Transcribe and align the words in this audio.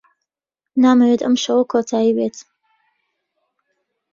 نامەوێت 0.81 1.21
ئەم 1.23 1.35
شەوە 1.43 1.63
کۆتایی 1.71 2.15
بێت. 2.17 2.37